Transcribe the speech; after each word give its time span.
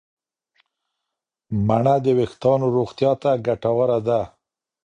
مڼه 1.67 1.95
د 2.05 2.07
وریښتانو 2.17 2.65
روغتیا 2.77 3.11
ته 3.21 3.31
ګټوره 3.47 3.97
ده. 4.07 4.21